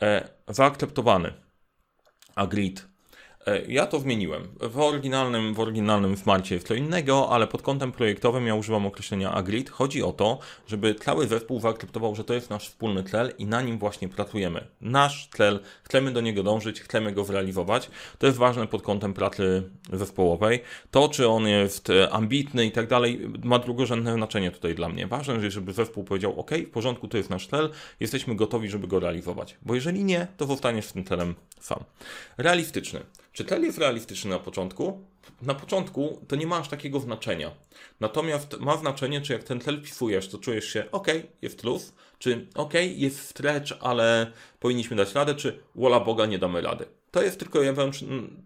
E, 0.01 0.29
zaakceptowany. 0.47 1.33
Agreed. 2.35 2.90
E, 3.51 3.63
ja 3.69 3.87
to 3.87 4.01
zmieniłem. 4.01 4.49
W 4.61 4.79
oryginalnym, 4.79 5.55
w 5.55 5.61
oryginalnym 5.61 6.17
Smarcie 6.17 6.55
jest 6.55 6.69
to 6.69 6.75
innego, 6.75 7.31
ale 7.31 7.47
pod 7.47 7.63
kątem 7.63 7.93
projektowym 7.93 8.47
ja 8.47 8.55
używam 8.55 8.87
określenia 8.87 9.33
agreed. 9.33 9.71
Chodzi 9.71 10.03
o 10.03 10.13
to, 10.13 10.39
żeby 10.67 10.95
cały 10.95 11.27
zespół 11.27 11.61
zaakceptował, 11.61 12.15
że 12.15 12.25
to 12.25 12.35
jest 12.35 12.51
nasz 12.51 12.69
wspólny 12.69 13.05
cel 13.05 13.33
i 13.39 13.47
na 13.47 13.63
nim 13.63 13.79
właśnie 13.79 14.09
pracujemy. 14.09 14.67
Nasz 14.81 15.29
cel, 15.37 15.61
chcemy 15.83 16.13
do 16.13 16.21
niego 16.21 16.43
dążyć, 16.43 16.81
chcemy 16.81 17.13
go 17.13 17.25
zrealizować. 17.25 17.91
To 18.19 18.27
jest 18.27 18.39
ważne 18.39 18.67
pod 18.67 18.83
kątem 18.83 19.15
pracy 19.15 19.63
zespołowej. 19.93 20.61
To, 20.91 21.09
czy 21.09 21.29
on 21.29 21.47
jest 21.47 21.91
e, 21.91 22.11
ambitny 22.11 22.67
i 22.67 22.73
tak 22.73 22.87
dalej, 22.87 23.29
ma 23.45 23.59
drugorzędne 23.59 24.15
znaczenie 24.15 24.51
tutaj 24.51 24.75
dla 24.75 24.89
mnie. 24.89 25.07
Ważne 25.07 25.51
żeby 25.51 25.73
zespół 25.73 26.05
powiedział, 26.05 26.41
ok, 26.41 26.51
w 26.67 26.71
porządku, 26.71 27.09
to 27.09 27.17
jest 27.17 27.31
nasz 27.31 27.47
cel, 27.47 27.71
jesteśmy 28.01 28.37
gotowi, 28.37 28.69
żeby 28.69 28.89
go 28.89 29.01
realizować. 29.01 29.57
Bo 29.63 29.75
jeżeli 29.75 30.05
nie, 30.05 30.27
to 30.37 30.47
zostaniesz 30.47 30.93
tym 30.93 31.05
celem 31.05 31.35
sam. 31.61 31.85
Realistyczny. 32.39 33.01
Czy 33.41 33.45
tel 33.45 33.63
jest 33.63 33.79
realistyczny 33.79 34.31
na 34.31 34.39
początku? 34.39 35.05
Na 35.43 35.55
początku 35.55 36.25
to 36.29 36.37
nie 36.37 36.47
ma 36.47 36.57
aż 36.57 36.69
takiego 36.69 37.01
znaczenia. 37.01 37.51
Natomiast 38.01 38.59
ma 38.59 38.77
znaczenie, 38.77 39.21
czy 39.21 39.33
jak 39.33 39.45
ten 39.45 39.61
cel 39.61 39.81
wpisujesz, 39.81 40.29
to 40.29 40.39
czujesz 40.39 40.65
się 40.65 40.91
ok, 40.93 41.07
jest 41.43 41.61
plus, 41.61 41.93
czy 42.19 42.47
ok, 42.55 42.75
jest 42.97 43.29
stretch, 43.29 43.73
ale 43.81 44.33
powinniśmy 44.59 44.97
dać 44.97 45.15
radę, 45.15 45.35
czy 45.35 45.63
wola 45.75 46.01
Boga 46.01 46.27
nie 46.27 46.39
damy 46.39 46.61
rady. 46.61 46.87
To 47.11 47.23
jest 47.23 47.39
tylko, 47.39 47.63
ja 47.63 47.73
wiem, 47.73 47.91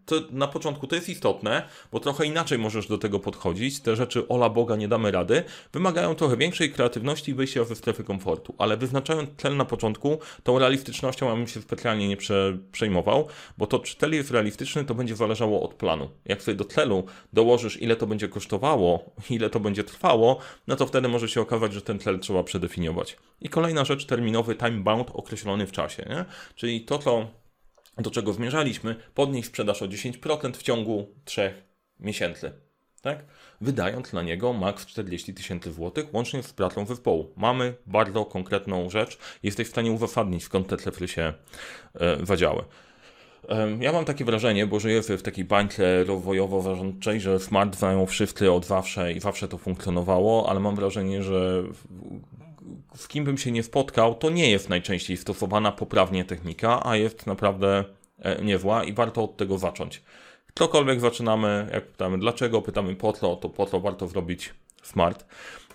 to 0.06 0.16
na 0.30 0.46
początku 0.46 0.86
to 0.86 0.94
jest 0.94 1.08
istotne, 1.08 1.62
bo 1.92 2.00
trochę 2.00 2.26
inaczej 2.26 2.58
możesz 2.58 2.86
do 2.86 2.98
tego 2.98 3.20
podchodzić. 3.20 3.80
Te 3.80 3.96
rzeczy, 3.96 4.28
ola 4.28 4.50
Boga, 4.50 4.76
nie 4.76 4.88
damy 4.88 5.10
rady, 5.10 5.44
wymagają 5.72 6.14
trochę 6.14 6.36
większej 6.36 6.72
kreatywności 6.72 7.30
i 7.30 7.34
wyjścia 7.34 7.64
ze 7.64 7.76
strefy 7.76 8.04
komfortu. 8.04 8.54
Ale 8.58 8.76
wyznaczając 8.76 9.30
cel 9.36 9.56
na 9.56 9.64
początku, 9.64 10.18
tą 10.42 10.58
realistycznością 10.58 11.28
ja 11.28 11.36
bym 11.36 11.46
się 11.46 11.62
specjalnie 11.62 12.08
nie 12.08 12.16
prze, 12.16 12.58
przejmował, 12.72 13.28
bo 13.58 13.66
to, 13.66 13.78
czy 13.78 13.96
cel 13.96 14.14
jest 14.14 14.30
realistyczny, 14.30 14.84
to 14.84 14.94
będzie 14.94 15.16
zależało 15.16 15.62
od 15.62 15.74
planu. 15.74 16.10
Jak 16.24 16.42
sobie 16.42 16.54
do 16.54 16.64
celu 16.64 17.04
dołożysz, 17.32 17.82
ile 17.82 17.96
to 17.96 18.06
będzie 18.06 18.28
kosztowało, 18.28 19.10
ile 19.30 19.50
to 19.50 19.60
będzie 19.60 19.84
trwało, 19.84 20.38
no 20.66 20.76
to 20.76 20.86
wtedy 20.86 21.08
może 21.08 21.28
się 21.28 21.40
okazać, 21.40 21.72
że 21.72 21.82
ten 21.82 21.98
cel 21.98 22.20
trzeba 22.20 22.44
przedefiniować. 22.44 23.16
I 23.40 23.48
kolejna 23.48 23.84
rzecz, 23.84 24.06
terminowy 24.06 24.54
time 24.54 24.80
bound 24.80 25.10
określony 25.12 25.66
w 25.66 25.72
czasie, 25.72 26.06
nie? 26.08 26.24
Czyli 26.54 26.80
to, 26.80 26.98
co 26.98 27.26
do 27.98 28.10
czego 28.10 28.32
zmierzaliśmy, 28.32 28.96
podnieść 29.14 29.48
sprzedaż 29.48 29.82
o 29.82 29.86
10% 29.86 30.52
w 30.52 30.62
ciągu 30.62 31.06
3 31.24 31.54
miesięcy. 32.00 32.52
Tak? 33.02 33.24
Wydając 33.60 34.12
na 34.12 34.22
niego 34.22 34.52
maks 34.52 34.86
40 34.86 35.34
tysięcy 35.34 35.72
złotych, 35.72 36.14
łącznie 36.14 36.42
z 36.42 36.52
pracą 36.52 36.86
zespołu. 36.86 37.32
Mamy 37.36 37.74
bardzo 37.86 38.24
konkretną 38.24 38.90
rzecz. 38.90 39.18
Jesteś 39.42 39.66
w 39.66 39.70
stanie 39.70 39.92
uzasadnić, 39.92 40.44
skąd 40.44 40.68
te 40.68 40.76
cyfry 40.76 41.08
się 41.08 41.32
e, 41.94 42.26
zadziały. 42.26 42.64
Ja 43.80 43.92
mam 43.92 44.04
takie 44.04 44.24
wrażenie, 44.24 44.66
bo 44.66 44.80
żyję 44.80 45.02
w 45.02 45.22
takiej 45.22 45.44
bańce 45.44 46.04
rozwojowo-zarządczej, 46.04 47.20
że 47.20 47.40
smart 47.40 47.76
znają 47.76 48.06
wszyscy 48.06 48.52
od 48.52 48.66
zawsze 48.66 49.12
i 49.12 49.20
zawsze 49.20 49.48
to 49.48 49.58
funkcjonowało, 49.58 50.48
ale 50.50 50.60
mam 50.60 50.76
wrażenie, 50.76 51.22
że 51.22 51.64
z 52.96 53.08
kim 53.08 53.24
bym 53.24 53.38
się 53.38 53.52
nie 53.52 53.62
spotkał, 53.62 54.14
to 54.14 54.30
nie 54.30 54.50
jest 54.50 54.68
najczęściej 54.68 55.16
stosowana 55.16 55.72
poprawnie 55.72 56.24
technika, 56.24 56.86
a 56.86 56.96
jest 56.96 57.26
naprawdę 57.26 57.84
e, 58.18 58.44
niewła 58.44 58.84
i 58.84 58.92
warto 58.92 59.24
od 59.24 59.36
tego 59.36 59.58
zacząć. 59.58 60.02
Ktokolwiek 60.46 61.00
zaczynamy, 61.00 61.68
jak 61.72 61.86
pytamy 61.86 62.18
dlaczego, 62.18 62.62
pytamy 62.62 62.96
po 62.96 63.12
co, 63.12 63.36
to 63.36 63.48
po 63.48 63.66
co 63.66 63.80
warto 63.80 64.08
zrobić 64.08 64.54
Smart. 64.82 65.26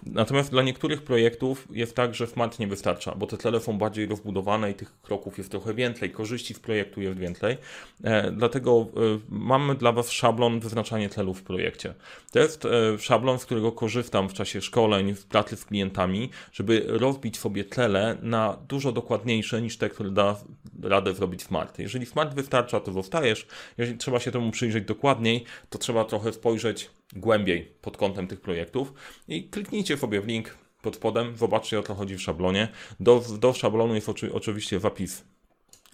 Natomiast 0.05 0.51
dla 0.51 0.63
niektórych 0.63 1.01
projektów 1.01 1.67
jest 1.71 1.95
tak, 1.95 2.15
że 2.15 2.27
Smart 2.27 2.59
nie 2.59 2.67
wystarcza, 2.67 3.15
bo 3.15 3.27
te 3.27 3.37
cele 3.37 3.59
są 3.59 3.77
bardziej 3.77 4.05
rozbudowane 4.05 4.71
i 4.71 4.73
tych 4.73 5.01
kroków 5.01 5.37
jest 5.37 5.51
trochę 5.51 5.73
więcej, 5.73 6.11
korzyści 6.11 6.53
w 6.53 6.59
projektu 6.59 7.01
jest 7.01 7.19
więcej. 7.19 7.57
E, 8.03 8.31
dlatego 8.31 8.71
e, 8.81 9.19
mamy 9.29 9.75
dla 9.75 9.91
Was 9.91 10.11
szablon 10.11 10.59
wyznaczania 10.59 11.09
celów 11.09 11.39
w 11.39 11.43
projekcie. 11.43 11.93
To 12.31 12.39
jest 12.39 12.65
e, 12.65 12.99
szablon, 12.99 13.39
z 13.39 13.45
którego 13.45 13.71
korzystam 13.71 14.29
w 14.29 14.33
czasie 14.33 14.61
szkoleń, 14.61 15.13
w 15.13 15.25
pracy 15.25 15.55
z 15.55 15.65
klientami, 15.65 16.29
żeby 16.51 16.83
rozbić 16.87 17.37
sobie 17.37 17.65
cele 17.65 18.17
na 18.21 18.57
dużo 18.67 18.91
dokładniejsze 18.91 19.61
niż 19.61 19.77
te, 19.77 19.89
które 19.89 20.11
da 20.11 20.35
radę 20.83 21.13
zrobić 21.13 21.43
Smart. 21.43 21.79
Jeżeli 21.79 22.05
Smart 22.05 22.35
wystarcza, 22.35 22.79
to 22.79 22.91
zostajesz. 22.91 23.47
Jeżeli 23.77 23.97
trzeba 23.97 24.19
się 24.19 24.31
temu 24.31 24.51
przyjrzeć 24.51 24.85
dokładniej, 24.85 25.43
to 25.69 25.77
trzeba 25.77 26.05
trochę 26.05 26.33
spojrzeć 26.33 26.89
głębiej 27.15 27.71
pod 27.81 27.97
kątem 27.97 28.27
tych 28.27 28.41
projektów 28.41 28.93
i 29.27 29.43
kliknijcie 29.43 29.88
sobie 29.97 30.21
w 30.21 30.27
link 30.27 30.57
pod 30.81 30.95
spodem, 30.95 31.37
zobaczcie 31.37 31.79
o 31.79 31.83
co 31.83 31.95
chodzi 31.95 32.15
w 32.15 32.21
szablonie. 32.21 32.67
Do, 32.99 33.23
do 33.39 33.53
szablonu 33.53 33.95
jest 33.95 34.09
oczy, 34.09 34.33
oczywiście 34.33 34.79
zapis 34.79 35.23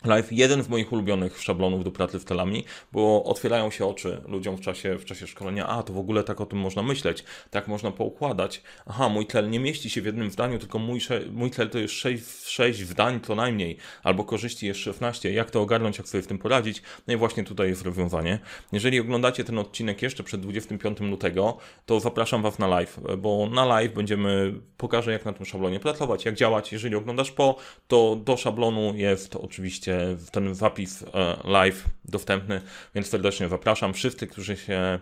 Live, 0.06 0.32
jeden 0.32 0.64
z 0.64 0.70
moich 0.70 0.92
ulubionych 0.92 1.42
szablonów 1.42 1.84
do 1.84 1.92
pracy 1.92 2.20
z 2.20 2.26
telami, 2.26 2.66
bo 2.92 3.24
otwierają 3.24 3.72
się 3.72 3.86
oczy 3.86 4.22
ludziom 4.28 4.58
w 4.58 4.62
czasie, 4.62 4.98
w 4.98 5.06
czasie 5.06 5.28
szkolenia. 5.28 5.68
A, 5.68 5.84
to 5.84 5.94
w 5.94 5.98
ogóle 5.98 6.24
tak 6.24 6.42
o 6.42 6.46
tym 6.46 6.60
można 6.60 6.84
myśleć, 6.84 7.24
tak 7.50 7.68
można 7.68 7.92
poukładać. 7.92 8.62
Aha, 8.86 9.10
mój 9.10 9.28
cel 9.28 9.50
nie 9.50 9.60
mieści 9.60 9.90
się 9.90 10.02
w 10.02 10.06
jednym 10.06 10.32
zdaniu, 10.32 10.60
tylko 10.60 10.80
mój, 10.80 11.00
mój 11.32 11.52
cel 11.52 11.70
to 11.70 11.80
jest 11.80 11.94
6, 11.94 12.24
6 12.46 12.80
zdań 12.80 13.20
co 13.24 13.36
najmniej, 13.36 13.78
albo 14.04 14.24
korzyści 14.24 14.68
jest 14.68 14.80
16. 14.80 15.34
Jak 15.34 15.52
to 15.52 15.62
ogarnąć, 15.62 15.98
jak 15.98 16.08
sobie 16.08 16.22
w 16.22 16.28
tym 16.28 16.38
poradzić? 16.38 16.82
No 17.08 17.14
i 17.14 17.18
właśnie 17.18 17.44
tutaj 17.44 17.68
jest 17.70 17.82
rozwiązanie. 17.82 18.40
Jeżeli 18.72 19.00
oglądacie 19.00 19.44
ten 19.44 19.58
odcinek 19.58 20.02
jeszcze 20.02 20.24
przed 20.24 20.42
25 20.42 21.00
lutego, 21.00 21.58
to 21.86 22.00
zapraszam 22.00 22.42
Was 22.42 22.60
na 22.60 22.68
live, 22.68 23.00
bo 23.18 23.50
na 23.52 23.66
live 23.66 23.94
będziemy, 23.94 24.54
pokażę 24.78 25.12
jak 25.12 25.26
na 25.26 25.34
tym 25.34 25.46
szablonie 25.46 25.80
pracować, 25.80 26.26
jak 26.26 26.36
działać. 26.36 26.72
Jeżeli 26.72 26.96
oglądasz 26.96 27.32
po, 27.32 27.56
to 27.88 28.16
do 28.16 28.38
szablonu 28.38 28.94
jest 28.96 29.36
oczywiście 29.36 29.95
ten 30.32 30.56
zapis 30.56 31.04
e, 31.04 31.38
live 31.44 31.86
dostępny, 32.06 32.62
więc 32.96 33.08
serdecznie 33.08 33.48
zapraszam. 33.48 33.94
Wszyscy, 33.94 34.28
którzy 34.28 34.58
się 34.58 35.00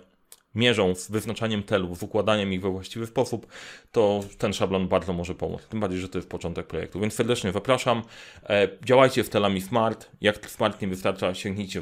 mierzą 0.56 0.96
z 0.96 1.12
wyznaczaniem 1.12 1.64
celów, 1.64 1.98
z 1.98 2.04
układaniem 2.04 2.54
ich 2.54 2.62
we 2.62 2.70
właściwy 2.70 3.08
sposób, 3.08 3.48
to 3.92 4.24
ten 4.38 4.54
szablon 4.54 4.88
bardzo 4.88 5.14
może 5.14 5.36
pomóc. 5.36 5.68
Tym 5.68 5.80
bardziej, 5.80 6.00
że 6.00 6.10
to 6.10 6.18
jest 6.18 6.30
początek 6.30 6.68
projektu. 6.68 7.00
Więc 7.00 7.14
serdecznie 7.14 7.52
zapraszam. 7.52 8.02
E, 8.50 8.68
działajcie 8.86 9.24
w 9.24 9.30
telami 9.30 9.62
smart. 9.62 10.10
Jak 10.22 10.50
smart 10.50 10.82
nie 10.82 10.88
wystarcza, 10.88 11.34
sięgnijcie 11.34 11.82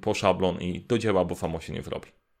po 0.00 0.14
szablon 0.14 0.60
i 0.60 0.80
do 0.80 0.98
dzieła, 0.98 1.24
bo 1.24 1.34
samo 1.34 1.60
się 1.60 1.72
nie 1.72 1.82
zrobi. 1.82 2.19